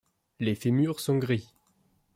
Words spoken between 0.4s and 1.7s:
fémurs sont gris.